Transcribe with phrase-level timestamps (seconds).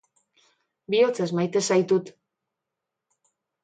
[0.95, 2.13] Bihotzez maite zaitut.